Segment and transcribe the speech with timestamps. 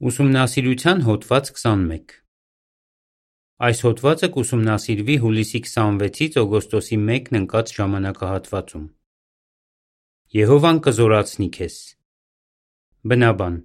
[0.00, 2.12] Ուսումնասիրության հոդված 21
[3.66, 8.86] Այս հոդվածը կուսումնասիրվի հուլիսի 26-ից օգոստոսի 1-ն ընկած ժամանակահատվածում։
[10.38, 11.76] Եհովան կզորացնի քեզ
[13.12, 13.58] Բնաբան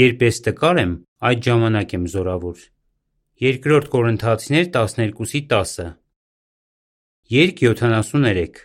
[0.00, 0.96] Երբ ես տկար եմ,
[1.30, 2.66] այդ ժամանակ եմ զորավոր։
[3.38, 5.94] Բ Կորնթացիներ 12:10
[7.38, 8.60] Երկ 73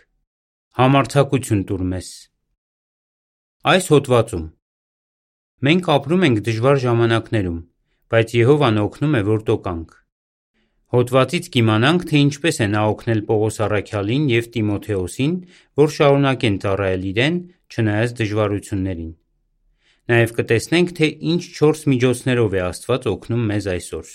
[0.82, 2.12] Համարձակություն տուր մեզ
[3.76, 4.46] Այս հոդվածում
[5.62, 7.58] Մենք ապրում ենք դժվար ժամանակներում,
[8.10, 9.92] բայց Եհովան օգնում է, որ տոկանք։
[10.94, 15.32] Հոդվածից կիմանանք, թե ինչպես է նա օգնել Պողոս առաքյալին և Տիմոթեոսին,
[15.80, 17.38] որ շարունակեն ծառայել իրեն,
[17.74, 19.12] չնայած դժվարություններին։
[20.14, 24.12] Նաև կտեսնենք, թե ինչ չորս միջոցներով է Աստված օգնում մեզ այսօր։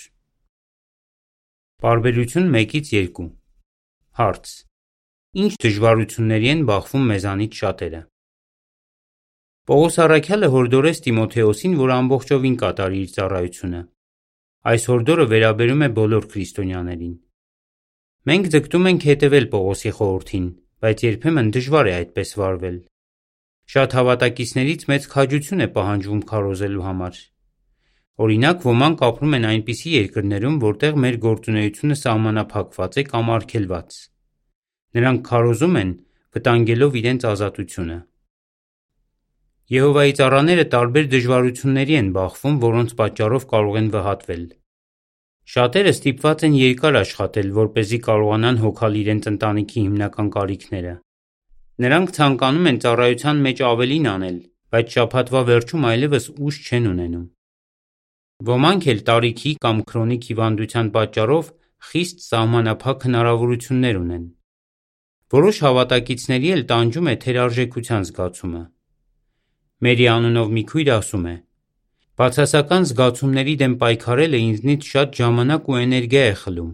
[1.80, 3.26] Պարբերություն 1-2
[4.20, 4.54] Հարց.
[5.40, 8.00] Ինչ դժվարությունների են բախվում մեզանից շատերը։
[9.70, 13.82] Պողոս առաքյալը հորդորեց Տիմոթեոսին, որ ամբողջովին կատարի իր ծառայությունը։
[14.70, 17.12] Այս հորդորը վերաբերում է բոլոր քրիստոնյաներին։
[18.30, 20.48] Մենք ձգտում ենք հետևել Պողոսի խորհրդին,
[20.82, 22.76] բայց երբեմն դժվար է այդպես վարվել։
[23.70, 27.22] Շատ հավատակիցներից մեծ քաջություն է պահանջվում քարոզելու համար։
[28.26, 34.04] Օրինակ, ոմանք ապրում են այնպիսի երկրներում, որտեղ մեր գործունեությունը սահմանափակված է կամ արգելված։
[34.98, 35.98] Նրանք քարոզում են,
[36.34, 38.09] վտանգելով իրենց ազատությունը։
[39.70, 44.40] Եհովայի ծառաները տարբեր դժվարությունների են բախվում, որոնց պատճառով կարող են վհատվել։
[45.50, 50.94] Շատերը ստիպված են երկար աշխատել, որպեսզի կարողանան հոգալ իրենց ընտանիքի հիմնական կարիքները։
[51.84, 54.42] Նրանք ցանկանում են ծառայության մեջ ավելին անել,
[54.74, 57.24] բայց շաբաթվա վերջում այլևս ուժ չեն ունենում։
[58.50, 61.54] Ոմանք էլ տարիքի կամ քրոնիկ հիվանդության պատճառով
[61.90, 64.28] խիստ սահմանափակ հնարավորություններ ունեն։
[65.38, 68.62] Որոշ հավատակիցների էլ տանջում է թերարժեքության զգացումը։
[69.80, 71.34] Մերի անունով մի քույր ասում է.
[72.20, 76.72] Բացասական զգացումների դեմ պայքարելը ինձնից շատ ժամանակ ու էներգիա է խլում։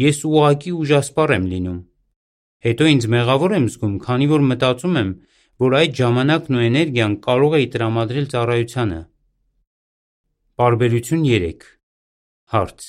[0.00, 1.78] Ես ուղղակի ուժասպառ եմ լինում։
[2.66, 5.12] Հետո ինձ մեղավոր եմ զգում, քանի որ մտածում եմ,
[5.60, 9.00] որ այդ ժամանակն ու էներգիան կարող էի տրամադրել ծառայությանը։
[10.60, 11.68] Պարբերություն 3
[12.50, 12.86] Հարց.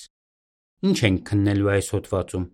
[0.81, 2.45] Ինչ ենք քննելու այս հոդվածում։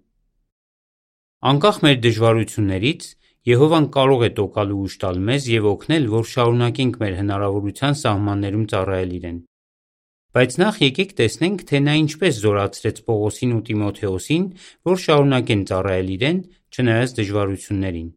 [1.47, 3.03] Անկախ մեր դժվարություններից,
[3.47, 8.65] Եհովան կարող է տոկալ ու ուժ տալ մեզ և օգնել, որ շարունակենք մեր հնարավորության սահմաններում
[8.73, 9.37] ծառայել իրեն։
[10.35, 14.43] Բայց նախ եկեք տեսնենք, թե նա ինչպես զորացրեց Պողոսին ու Տիմոթեոսին,
[14.89, 16.41] որ շարունակեն ծառայել իրեն,
[16.75, 18.09] չնայած դժվարություններին։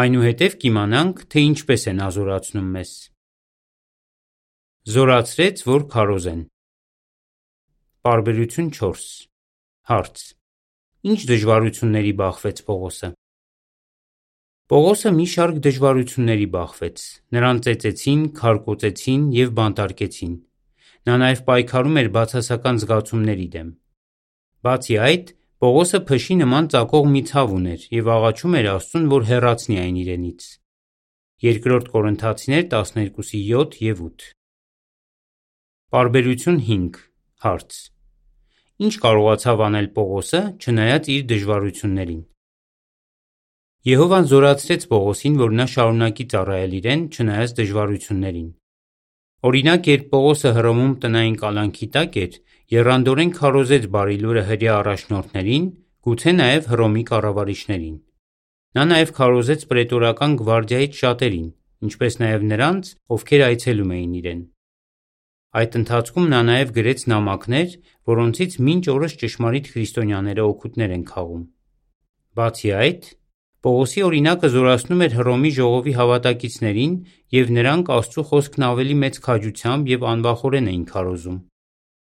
[0.00, 2.94] Այնուհետև կիմանանք, թե ինչպես է նա զորացնում մեզ։
[4.96, 6.42] Զորացրեց, որ քարոզեն։
[8.06, 9.06] Պարբերություն 4
[9.92, 10.26] Հարց.
[11.06, 13.14] Ինչ դժվարությունների բախվեց Պողոսը։
[14.66, 17.02] Պողոսը մի շարք դժվարությունների բախվեց։
[17.36, 20.32] Նրան ծեծեցին, քարկոծեցին և բանտարկեցին։
[21.06, 23.68] Նա նաև պայքարում էր բացասական զգացումների դեմ։
[24.66, 25.30] Բացի այդ,
[25.62, 30.50] Պողոսը փշի նման ծակող մի ցավ ուներ և աղաչում էր Աստծուն, որ հեռացնի այն իրենից։
[31.46, 34.30] Բ Կորնթացիներ 12:7 և 8
[35.94, 37.04] Պարբերություն 5
[37.46, 37.82] Հարց.
[38.82, 42.24] Ինչ կարողացավ անել Պողոսը, չնայած իր դժվարություններին։
[43.86, 48.46] Եհովան զորացրեց Պողոսին, որ նա շարունակի ծառայել իրեն, չնայած դժվարություններին։
[49.46, 52.38] Օրինակ, երբ Պողոսը Հռոմում տնային կալանքի տակ էր,
[52.74, 55.68] եռանդորեն քարոզեց Բարի Լուրը հրեա առաջնորդներին,
[56.06, 57.94] գուցե նաև Հռոմի կառավարիչներին։
[58.74, 61.46] Նա նաև քարոզեց պրետորական գվարդիայից շատերին,
[61.86, 64.40] ինչպես նաև նրանց, ովքեր այցելում էին իրեն։
[65.62, 67.78] Այդ ընթացքում նա նաև գրեց նամակներ,
[68.10, 71.46] որոնցից մինչ օրս ճշմարիտ քրիստոնյաները օգուտներ են քաղում։
[72.36, 73.08] Բացի այդ,
[73.66, 76.92] Պողոսի օրինակը զորացնում էր Հռոմի ժողովի հավատակիցներին,
[77.34, 81.38] և նրանք Աստծու խոսքն ավելի մեծ քաջությամբ և անվախորեն էին քարոզում։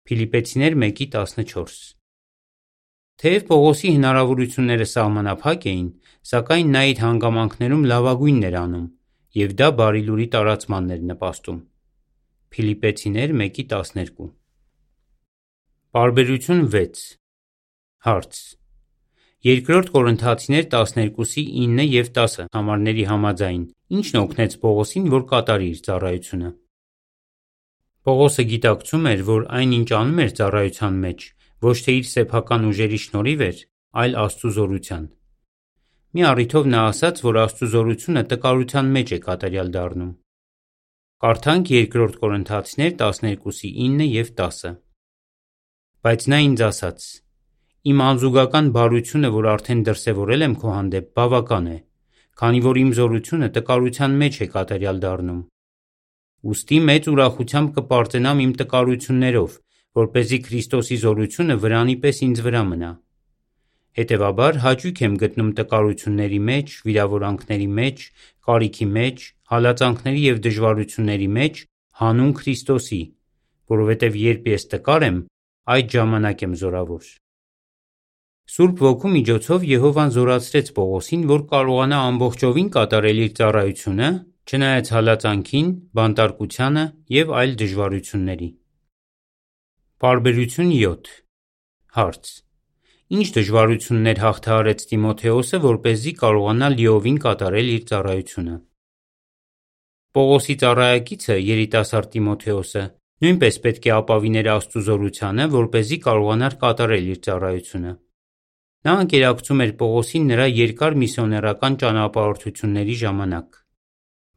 [0.07, 1.81] Փիլիպպեցիներ 1:14
[3.19, 5.89] Թեև Պողոսի հնարավորությունները սահմանափակ էին,
[6.31, 8.87] սակայն նա իր հանգամանքներում լավագույնն էր անում,
[9.43, 11.59] և դա Բարի Լուրի տարածմանն էր նպաստում։
[12.55, 14.31] Փիլիպպեցիներ 1:12
[15.99, 17.05] Պարբերություն 6
[18.07, 18.35] Հարց.
[19.39, 19.63] Բ
[19.95, 23.61] Կորնթացիներ 12:9 և 10 համարների համաձայն,
[23.95, 26.51] ի՞նչն օգնեց Պողոսին, որ կատարի իր ծառայությունը։
[28.09, 31.21] Պողոսը գիտակցում էր, որ այն ինչ անում էր ծառայության մեջ,
[31.69, 33.63] ոչ թե իր սեփական ուժերի շնորհիվ էր,
[34.03, 35.07] այլ Աստծու զորության։
[36.19, 40.13] Մի առիթով նա ասաց, որ Աստծու զորությունը տկարության մեջ է կատարյալ դառնում։
[41.23, 44.77] Կարդանք Բ Կորնթացիներ 12:9 և 10
[46.03, 47.28] Բայց նա ինձ ասաց.
[47.87, 51.77] «Իմ անզուգական բարությունը, որ արդեն դրսևորել եմ քո հանդեպ, բավական է,
[52.41, 55.39] քանի որ իմ զորությունը տկարության մեջ է կատարյալ դառնում»։
[56.53, 59.55] ուստի մեծ ուրախությամբ կպարծենամ իմ տկարություններով,
[59.99, 62.91] որպեսզի Քրիստոսի զորությունը վրանի պես ինձ վրա մնա։
[63.99, 68.05] Հետևաբար հաճույք եմ գտնում տկարությունների մեջ, վիրավորանքների մեջ,
[68.49, 69.25] կարիքի մեջ,
[69.55, 71.63] հալածանքների և դժվարությունների մեջ
[72.03, 73.01] հանուն Քրիստոսի,
[73.75, 75.19] որովհետև երբ ես տկար եմ,
[75.79, 77.11] այդ ժամանակ եմ զորավոր։
[78.49, 84.09] Սուրբ Ոգու միջոցով Եհովան զորացրեց Պողոսին, որ կարողանա ամբողջովին կատարել իր ծառայությունը,
[84.49, 85.69] չնայած հալածանքին,
[85.99, 86.85] բանտարկությանը
[87.17, 88.49] և այլ դժվարությունների։
[90.01, 91.13] Պարբերություն 7
[91.99, 92.33] Հարց.
[93.19, 98.59] Ինչ դժվարություններ հաղթահարեց Տիմոթեոսը, որպեսզի կարողանա լիովին կատարել իր ծառայությունը։
[100.17, 102.89] Պողոսի ծառայակիցը երիտասարդ Տիմոթեոսը
[103.29, 107.99] նույնպես պետք է ապավիներ Աստծու զորությանը, որպեսզի կարողանար կատարել իր ծառայությունը։
[108.87, 113.57] Նա անկերակցում էր Պողոսին նրա երկար միսիոներական ճանապարհորդությունների ժամանակ։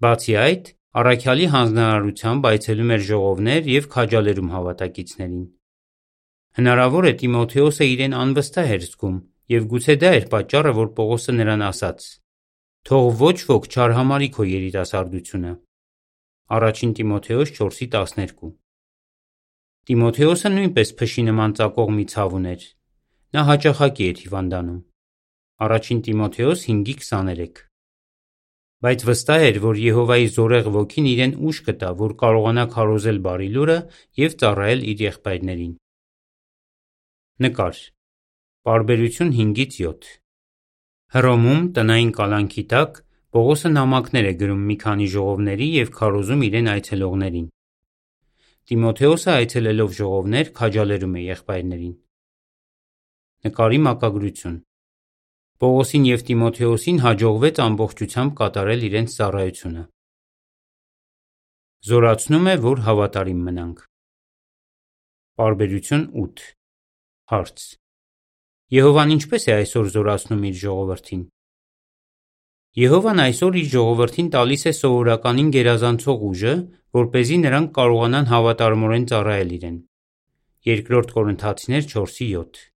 [0.01, 0.71] Բացի այդ,
[1.01, 5.45] առաքյալի հանձնարարությամբ այցելում էր ժողովներ և քաջալերում հավատակիցներին։
[6.61, 9.21] Հնարավոր է Տիմոթեոսը իրեն անվստահ էր զգում,
[9.51, 12.09] և գուցե դա էր պատճառը, որ Պողոսը նրան ասաց.
[12.81, 15.53] «Թող ոչ ոք չարհամարի քո երիտասարդությունը»։
[16.51, 16.57] Ա
[16.97, 18.51] Տիմոթեոս 4:12։
[19.87, 22.61] Տիմոթեոսը նույնպես փշի նման ծակող մի ցավ ուներ։
[23.31, 24.79] Նա հաճախակի էր հիվանդանում։
[25.63, 25.67] Ա
[26.05, 27.61] Տիմոթեոս 5:23։
[28.83, 33.77] Բայց վստահ էր, որ Եհովայի զորեղ ոգին իրեն ուժ կտա, որ կարողանա քարոզել Բարի Լուրը
[34.23, 35.71] և ծառայել իր եղբայրներին։
[37.45, 37.81] Նկար։
[38.67, 40.11] Պարբերություն 5-7
[41.15, 43.01] Հռոմում տնային կալանքի տակ
[43.31, 47.49] Պողոսը նամակներ է գրում մի քանի ժողովների և քարոզում իրեն այցելողներին։
[48.71, 51.93] Տիմոթեոսը այցելելով ժողովներ, քաջալերում է եղբայրներին։
[53.41, 54.57] Նկարի մակագրություն։
[55.61, 59.83] Պողոսին և Տիմոթեոսին հաջողվեց ամբողջությամբ կատարել իրենց ծառայությունը։
[61.89, 63.81] Զորացնում է, որ հավատարիմ մնանք։
[65.41, 66.45] Պարբերություն 8
[67.33, 67.65] Հարց.
[68.77, 71.23] Եհովան ինչպե՞ս է այսօր զորացնում իր ժողովրդին։
[72.81, 76.53] Եհովան այսօր իր ժողովրդին տալիս է սովորականին գերազանցող ուժը,
[77.01, 79.77] որպեսզի նրանք կարողանան հավատարմորեն ծառայել իրեն։
[80.61, 82.70] Բ Կորնթացիներ 4:7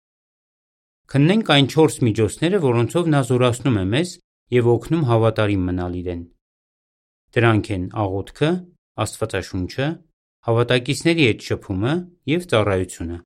[1.12, 4.12] Քննենք այն չորս միջոցները, որոնցով նա զորացնում է մեզ
[4.56, 6.22] և օգնում հավատարիմ մնալ իրեն։
[7.34, 8.50] Դրանք են աղոթքը,
[9.04, 9.88] Աստվածաշունչը,
[10.48, 11.92] հավատակիցների հետ շփումը
[12.30, 13.18] և ծառայությունը։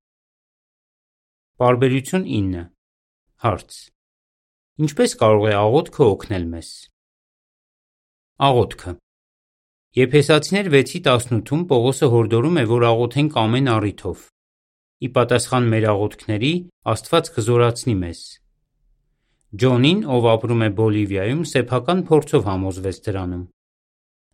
[1.59, 2.65] Պարբերություն 9
[3.45, 3.77] Հարց.
[4.79, 6.71] Ինչպե՞ս կարող է աղոթքը օգնել մեզ։
[8.49, 8.95] Աղոթքը
[9.99, 14.27] Եփեսացիներ 6:18-ում Պողոսը հորդորում է, որ աղոթենք ամեն առիթով։
[14.99, 16.49] Ի պատասխան մեր աղոթքների
[16.91, 18.23] Աստված կզորացնի մեզ։
[19.63, 23.45] Ջոնին, ով ապրում է Բոլիվիայում, սեփական փորձով համոզվեց դրանում։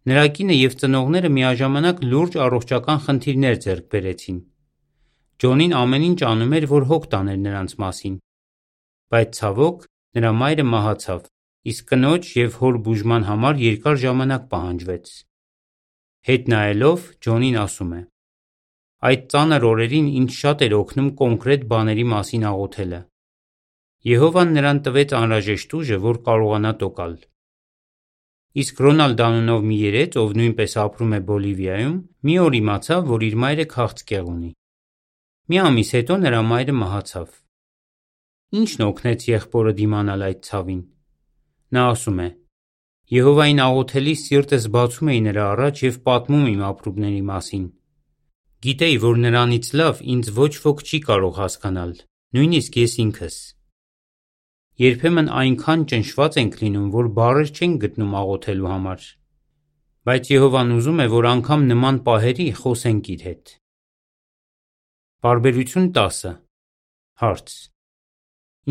[0.09, 4.39] Նրա կինը և ծնողները միաժամանակ լուրջ առողջական խնդիրներ ձեռք բերեցին։
[5.45, 8.17] Ջոնին ամեն ինչ անում էր, որ հոգ տաներ նրանց մասին։
[9.13, 9.87] Բայց ցավոք,
[10.17, 11.21] նրա մայրը մահացավ,
[11.75, 15.15] իսկ կնոջ և հոր բուժման համար երկար ժամանակ պահանջվեց։
[16.25, 18.03] Հետ նայելով՝ Ջոնին ասում է.
[19.05, 23.01] «Այդ ծանր օրերին ինձ շատ էր օգնում կոնկրետ բաների մասին աղոթելը։
[24.15, 27.15] Եհովան նրան տվեց անհրաժեշտ ուժը, որ կարողանա տոկալ»։
[28.65, 33.37] Իսկ Ռոնալդ անունով մի երեծ, ով նույնպես ապրում է Բոլիվիայում, մի օր իմացավ, որ իր
[33.45, 34.51] մայրը քաղցկեղ ունի։
[35.53, 37.29] Մի ամիս հետո նրա մայրը մահացավ։
[38.55, 40.83] Ի՞նչն օգնեց եղբորը դիմանալ այդ ցավին։
[41.75, 42.29] Նա ասում է.
[43.15, 47.65] Եհովային աղոթելիս սիրտս բացում էի նրա առաջ և պատմում իմ ապրումների մասին։
[48.65, 51.91] Գիտեի, որ նրանից լավ ինձ ոչ ոք չի կարող հասկանալ,
[52.37, 53.37] նույնիսկ ես ինքս։
[54.85, 59.05] Երբեմն այնքան ճնշված ենք լինում, որ բառեր չենք գտնում աղոթելու համար։
[60.09, 63.55] Բայց Եհովան ուզում է, որ անգամ նման պահերի խոսենք իր հետ։
[65.25, 66.35] Պարբերություն 10
[67.21, 67.55] Հարց.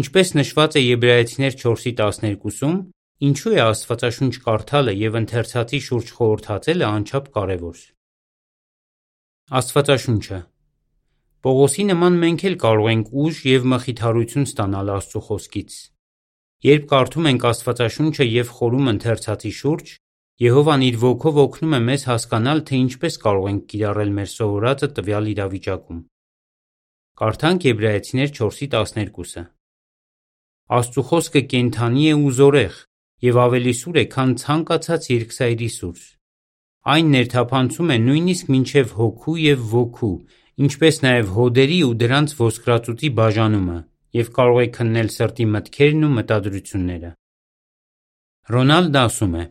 [0.03, 2.77] Ինչպես նշված է Եբրայեցիներ 4:12-ում,
[3.29, 7.89] ինչու է Աստվածաշունչ կարդալը և ընթերցածի շուրջ խորհրդածելը անչափ կարևոր։
[9.51, 10.37] Աստվածաշունչը
[11.43, 15.73] Պողոսի նման մենք էլ կարող ենք ուժ և մխիթարություն ստանալ Աստծու Խոսքից։
[16.63, 19.91] Երբ կարդում ենք Աստվածաշունչը և խորում ընթերցածի շուրջ,
[20.45, 25.29] Եհովան իր Ոգով օգնում է մեզ հասկանալ, թե ինչպես կարող ենք կիրառել մեր սովորածը տվյալ
[25.35, 25.99] իրավիճակում։
[27.19, 29.45] Կարդանք Եբրայեցիներ 4:12-ը.
[30.79, 32.81] Աստծու խոսքը կենդանի է ու զորեղ
[33.27, 35.99] և ավելի սուր է, քան ցանկացած երկսայրի սուր։
[36.83, 40.15] Այն ներթափանցում է նույնիսկ մինչև հոգու և ոգու,
[40.65, 43.77] ինչպես նաև հոդերի ու դրանց ոսկրածուծի բաժանումը
[44.19, 47.13] և կարող է քննել սրտի մտքերն ու մտադրությունները։
[48.51, 49.45] Ռոնալդն ասում է.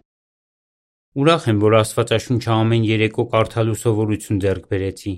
[1.23, 5.15] Ուրախ եմ, որ Աստվածաշունչը ամեն երեկո կարդալու սովորություն ձեռք բերեցի։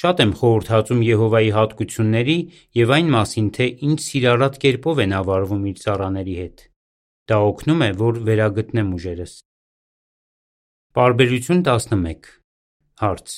[0.00, 2.38] Շատ եմ խորհրդածում Եհովայի հատկությունների
[2.84, 6.66] եւ այն մասին, թե ինչ սիրառատ կերպով են ավարվում իր ծառաների հետ։
[7.32, 9.40] Դա օգնում է, որ վերագտնեմ ուժերս։
[10.90, 12.24] Պարբերություն 11
[12.98, 13.34] Հարց.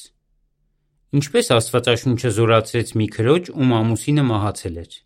[1.19, 4.97] Ինչպես Աստվածաշունչը զորացրեց մի քրոջ, ում ամուսինը մահացել էր։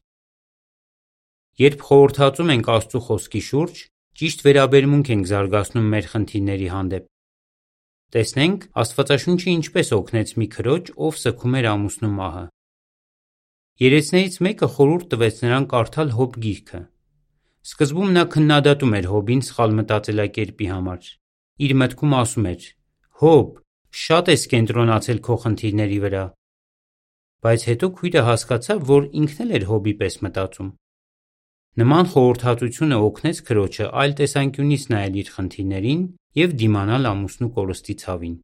[1.62, 3.82] Երբ խորհրդածում ենք Աստծո խոսքի շուրջ,
[4.22, 7.10] ճիշտ վերաբերմունք ենք զարգացնում մեր խնդիրների հանդեպ։
[8.14, 12.46] Տեսնենք Աստվածաշունչը ինչպես օգնեց մի քրոջ, ով սգում էր ամուսնու մահը։
[13.90, 16.86] Երեցներից մեկը խորհուրդ տվեց նրան կարդալ Հոբ գիրքը։
[17.74, 21.14] Սկզբում նա քննադատում էր Հոբին սխալ մտածելակերպի համար։
[21.56, 22.64] Իր մտքում ասում էր.
[23.20, 23.52] Հոբ,
[23.96, 26.24] շատ ես կենտրոնացել քո խնդիրների վրա։
[27.46, 30.68] Բայց հետո քույրը հասկացավ, որ ինքն էլ էր Հոբի պես մտածում։
[31.80, 36.04] Նման խորհրդածությունը օգնեց քրոջը այլ տեսանկյունից նայել իր խնդիրներին
[36.40, 38.36] եւ դիմանալ ամուսնու կորստի ցավին։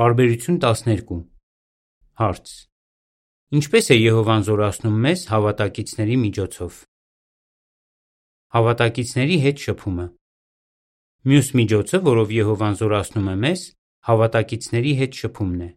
[0.00, 1.22] Բարբերություն 12
[2.24, 2.50] Հարց.
[3.54, 6.76] Ինչպես է Եհովան զորացնում մեզ հավատակիցների միջոցով։
[8.54, 10.06] Հավատակիցների հետ շփումը։
[11.24, 13.60] Մյուս միջոցը, որով Եհովան զորացնում է մեզ,
[14.04, 15.68] հավատակիցների հետ շփումն է։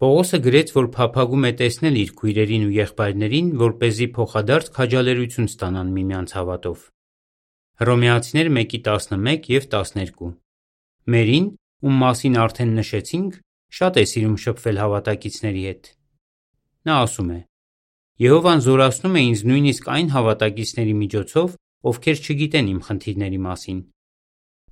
[0.00, 5.50] Պողոսը գրեց, որ փափագում է տեսնել իր քույրերին ու եղբայրներին, որ เป զի փոխադարձ քաջալերություն
[5.50, 6.86] ստանան միմյանց հավատով։
[7.84, 10.32] Հռոմեացիներ 1:11 եւ 12
[11.12, 11.46] Մերին,
[11.84, 13.38] ում մասին արդեն նշեցինք,
[13.76, 15.94] շատ է սիրում շփվել հավատակիցների հետ։
[16.88, 17.40] Նա ասում է.
[18.24, 21.48] Եհովան զորացնում է ինձ նույնիսկ այն հավատակիցների միջոցով,
[21.92, 23.80] ովքեր չգիտեն իմ խնդիրների մասին։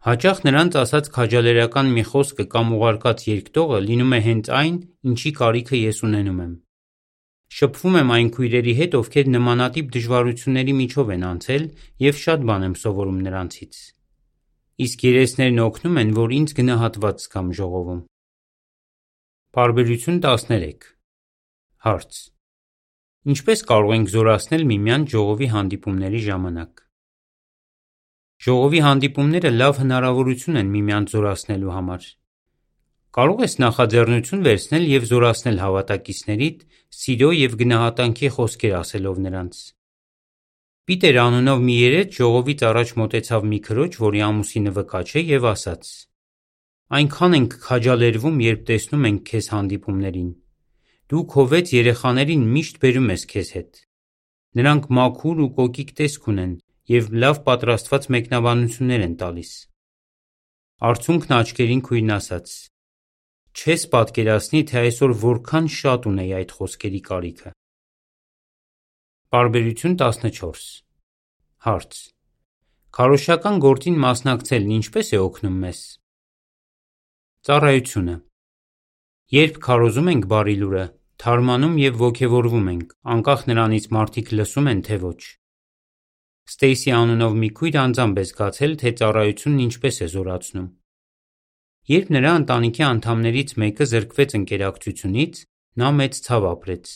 [0.06, 4.76] Հաճախ նրանց ասած քաջալերական մի խոսքը կամ ուղարկած երկտողը լինում է հենց այն,
[5.10, 6.52] ինչի կարիքը ես ունենում եմ։
[7.58, 11.64] Շփվում եմ այն քույրերի հետ, ովքեր նմանատիպ դժվարությունների միջով են անցել
[12.06, 13.82] եւ շատ բան եմ սովորում նրանցից։
[14.86, 18.02] Իսկ երեսներն օգնում են, որ ինձ գնահատված զգամ ժողովում։
[19.58, 20.90] Բարբերություն 13
[21.88, 22.20] Հարց.
[23.34, 26.87] Ինչպես կարող ենք զորացնել միմյանց ժողովի հանդիպումների ժամանակ։
[28.38, 32.04] Ժողովի հանդիպումները լավ հնարավորություն են միմյանց զորացնելու համար։
[33.18, 36.60] Կարող ես նախաձեռնություն վերցնել եւ զորացնել հավատակիցներիդ
[36.98, 39.62] սիրո եւ գնահատանքի խոսքեր ասելով նրանց։
[40.88, 45.90] Պիտեր անունով մի երետ ժողովից առաջ մտեցավ մի քրոջ, որի ամուսինը վկա չէ եւ ասաց.
[46.98, 50.30] Այնքան ենք քաջալերվում, երբ տեսնում ենք քեզ հանդիպումներին։
[51.10, 53.84] Դու քո վեց երեխաներին միշտ բերում ես քեզ հետ։
[54.62, 56.56] Նրանք մաքուր ու կոկիկ տեսք ունեն
[56.88, 59.52] եւ լավ պատրաստված մեկնաբանություններ են տալիս։
[60.88, 62.52] Արցունքն աչքերին քույրն ասաց.
[63.58, 67.50] Չես պատկերացնի, թե այսօր որքան շատ ունեի այդ խոսքերի կարիքը։
[69.34, 70.68] Բարբերություն 14
[71.66, 71.98] Հարց.
[72.98, 75.80] Քարոշական գործին մասնակցելն ինչպես է օգնում մեզ։
[77.48, 78.14] Ծառայությունը
[79.34, 80.84] Երբ քարոզում ենք բարի լուրը,
[81.20, 85.20] թարմանում եւ ոգևորվում ենք, անկախ նրանից մարդիկ լսում են թե ոչ։
[86.48, 90.68] Ստեյսի անունով մի քույր անձամբ է զգացել, թե ծառայությունն ինչպես է զորացնում։
[91.88, 95.42] Երբ նրա ընտանիքի անդամներից մեկը զրկվեց ընկերակցությունից,
[95.82, 96.86] նա մեծ ցավ ապրեց։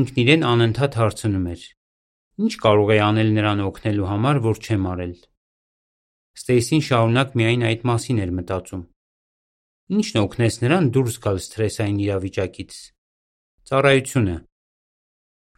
[0.00, 1.62] Ինքն իրեն անընդհատ հարցնում էր.
[2.42, 5.14] Ինչ կարող է անել նրան օգնելու համար, որ չեմ արել։
[6.40, 8.82] Ստեյսին շարունակ միայն այդ մասին էր մտածում։
[9.92, 12.72] Ինչն օգնեց նրան դուրս գալ սթրեսային իրավիճակից։
[13.68, 14.36] Ծառայությունը։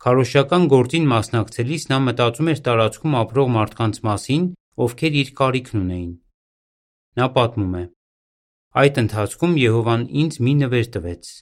[0.04, 4.42] Քարոշական գործին մասնակցելիս նա մտածում էր տարածքում ապրող մարդկանց մասին,
[4.84, 6.10] ովքեր իր կարիքն ունեին։
[7.20, 7.84] Նա պատմում է.
[8.84, 11.32] Այդ ընթացքում Եհովան ինձ մի նվեր տվեց։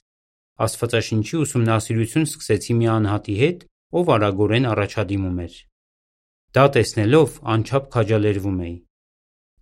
[0.63, 3.67] Աստվածաշնչի ուսումնասիրություն սկսեցի մի անհատի հետ,
[3.99, 5.61] ով արագորեն առաջադիմում էր։
[6.55, 8.75] Դա տեսնելով անչափ քաջալերվում էի։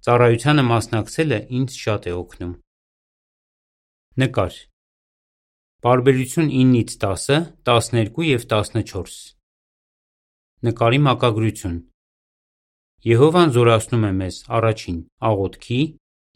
[0.06, 2.54] Ծառայությանը մասնակցելը ինձ շատ է օգնում։
[4.22, 4.66] Նկար։
[5.82, 9.16] Բարբերություն 9-ից 10, 12 եւ 14։
[10.68, 11.80] Նկարի մակագրություն։
[13.10, 15.00] Եհովան զորացնում է մեզ առաջին
[15.32, 15.80] աղոթքի,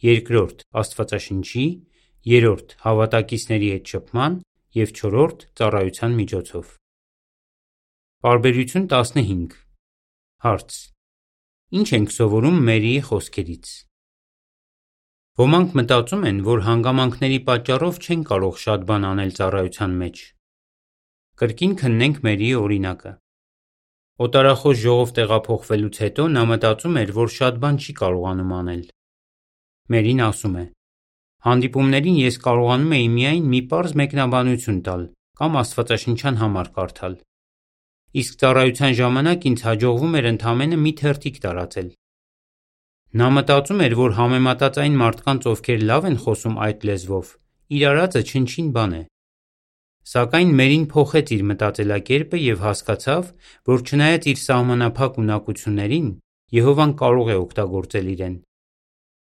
[0.08, 1.66] երկրորդ Աստվածաշնչի,
[2.34, 4.42] երրորդ հավատակիցների հետ շփման
[4.82, 6.74] եւ չորրորդ ծառայության միջոցով։
[8.26, 9.60] Բարբերություն 15
[10.42, 10.80] Հարց.
[11.78, 13.78] Ինչ ենք սովորում Մերիի խոսքերից։
[15.36, 20.22] Ոմանք մտածում են, որ հանգամանքների պատճառով չեն կարող շատ բան անել ծառայության մեջ։
[21.42, 23.12] Կրկին քննենք Մերիի օրինակը։
[24.28, 28.86] Օտարախոս ժողով տեղափոխվելուց հետո նա մտածում էր, որ շատ բան չի կարողանում անել։
[29.92, 30.66] Մերին ասում է.
[31.50, 37.20] Հանդիպումներին ես կարողանում էի միայն մի պարզ մեկնաբանություն տալ կամ աստվածաշնչյան համար կարդալ։
[38.24, 41.94] Իսկ ծառայության ժամանակ ինձ հաջողվում էր ընդամենը մի թերթիկ տարածել։
[43.16, 47.32] Նա մտածում էր, որ համեմատած այն մարդկանց, ովքեր լավ են խոսում այդ լեզվով,
[47.76, 49.04] իր արածը չնչին բան է։
[50.06, 53.32] Սակայն Մերին փոխեց իր մտածելակերպը եւ հասկացավ,
[53.72, 56.10] որ չնայած իր սահմանափակ ունակություններին,
[56.54, 58.36] Եհովան կարող է օգտագործել իրեն։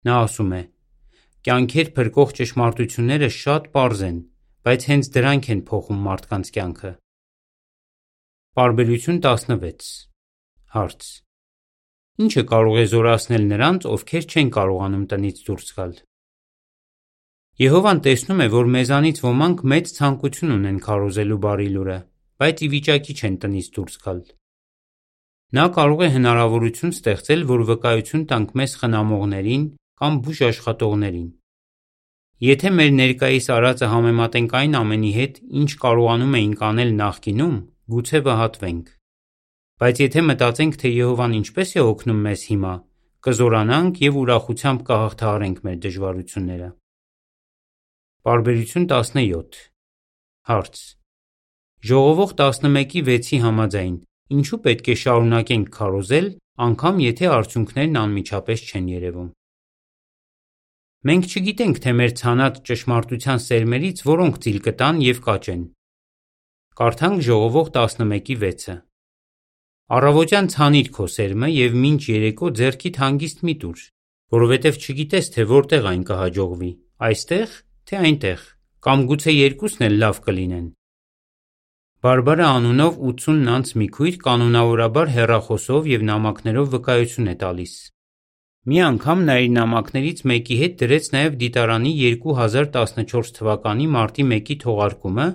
[0.06, 0.60] Նա ասում է.
[1.48, 4.18] Կյանքեր փրկող ճշմարտությունները շատ པարզ են,
[4.68, 6.92] բայց հենց դրանք են փոխում մարդկանց կյանքը։
[8.58, 9.90] Պարբերություն 16
[10.78, 11.10] Հարց.
[12.18, 15.92] Ինչը կարող է զորացնել նրանց, ովքեր չեն կարողանում տնից դուրս գալ։
[17.62, 21.98] Եհովան տեսնում է, որ մեզանից ոմանք մեծ ցանկություն ունեն քարոզելու բարի լուրը,
[22.42, 24.20] բայց ի վիճակի չեն տնից դուրս գալ։
[25.58, 29.64] Նա կարող է հնարավորություն ստեղծել, որ վկայություն տանք մեզ խնամողներին
[30.02, 31.28] կամ բուժ աշխատողներին։
[32.48, 37.56] Եթե մեր ներկայիս արածը համեմատենք այն ամենի հետ, ինչ կարողանում էինք անել նախկինում,
[37.94, 38.97] գուցե վհատվենք։
[39.78, 42.70] Բայց եթե մտածենք, թե Եհովան ինչպես է օգնում մեզ հիմա,
[43.22, 46.70] կզորանանք եւ ուրախությամբ կհաղթահարենք մեր դժվարությունները։
[48.26, 49.60] Բարբերություն 17
[50.50, 50.80] Հարց.
[51.88, 53.94] Ժողովող 11-ի 6-ի համաձայն,
[54.34, 56.28] ինչու պետք է շարունակենք քարոզել,
[56.66, 59.30] անգամ եթե արդյունքներն անմիջապես չեն երևում։
[61.06, 65.64] Մենք չգիտենք, թե մեր ցանած ճշմարտության սերմերից որոնք ծիլ կտան եւ կաճեն։
[66.82, 68.78] Կարդանք Ժողովող 11-ի 6-ը։
[69.88, 73.84] Առավոտյան ցանիր քո սերմը եւ մինչ երեկո ձեռքիդ հանգիստ մի տուր,
[74.34, 76.68] որովհետեւ չգիտես թե որտեղ այն կհաջողվի,
[77.08, 77.54] այստեղ
[77.88, 78.42] թե այնտեղ,
[78.84, 80.66] կամ գուցե երկուսն էլ լավ կլինեն։
[82.04, 87.72] Բարբարա անունով 80 անց մի քույր կանոնավորաբար հեռախոսով եւ նամակներով վկայություն է տալիս։
[88.68, 95.26] Մի անգամ նա իր նամակներից մեկի հետ դրեց նաև դիտարանի 2014 թվականի մարտի 1-ի թողարկումը,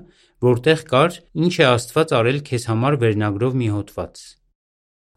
[0.54, 4.26] որտեղ կար «Ինչ է Աստված արել քեզ համար» վերնագրով մի հոդված։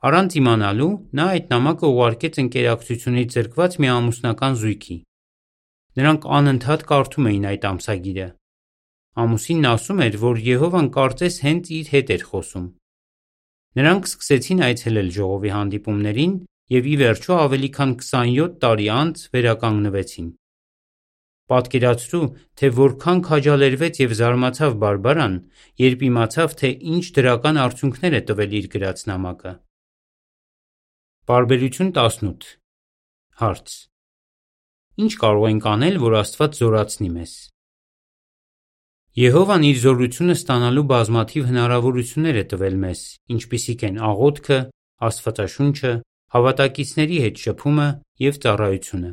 [0.06, 4.96] Առանց իմանալու նա այդ նամակը ուղարկեց ընկերակցությունից զրկված մի ամուսնական զույգի։
[5.98, 8.26] Նրանք անընդհատ կարդում էին այդ ամսագիրը։
[9.24, 12.66] Ամուսինն ասում էր, որ Եհովան կարծես հենց իր հետ էր խոսում։
[13.80, 16.38] Նրանք սկսեցին այցելել ժողովի հանդիպումներին
[16.76, 20.32] և ի վերջո ավելի քան 27 տարի անց վերականգնվեցին։
[21.46, 22.24] Պատկերացրու,
[22.58, 25.36] թե որքան քաջալերվեց և զարմացավ Բարբարան,
[25.82, 29.52] երբ իմացավ, թե ինչ դրական արդյունքներ է տվել իր գրած նամակը։
[31.26, 32.44] Պարբերություն 18
[33.40, 33.72] Հարց.
[35.02, 37.32] Ինչ կարող ենք անել, որ Աստված զորացնի մեզ։
[39.18, 43.00] Եհովան իր զորությունը ստանալու բազմաթիվ հնարավորություններ է տվել մեզ,
[43.34, 44.58] ինչպիսիք են աղոթքը,
[45.08, 45.92] Աստվածաշունչը,
[46.36, 47.88] հավատակիցների հետ շփումը
[48.26, 49.10] և ծառայությունը։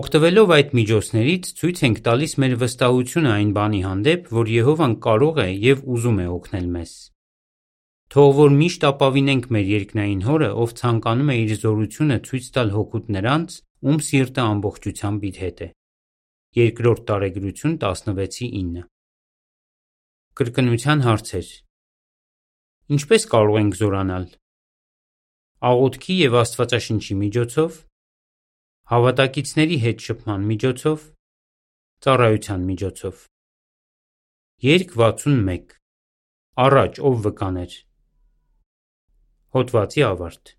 [0.00, 5.48] Օգտվելով այդ միջոցներից ցույց ենք տալիս մեր վստահությունը այն բանի հանդեպ, որ Եհովան կարող է
[5.66, 6.96] և ուզում է օգնել մեզ։
[8.14, 13.10] Թող որ միշտ ապավինենք մեր երկնային Հորը, ով ցանկանում է իր զորությունը ցույց տալ հօգուտ
[13.16, 15.68] նրանց, ում սիրտը ամբողջությամբ իր հետ է։
[16.56, 18.86] Բ տարեգրություն 16:9
[20.36, 21.48] Կրկնության հարցեր.
[22.96, 24.26] Ինչպե՞ս կարող ենք զորանալ
[25.66, 27.76] աղոթքի և Աստվածաշնչի միջոցով,
[28.92, 31.06] հավատակիցների հետ շփման միջոցով,
[32.06, 33.24] ծառայության միջոցով։
[34.66, 35.74] Երկ 61
[36.66, 37.72] Առաջ ով վկաներ
[39.54, 40.56] Հոդվացի ավարտ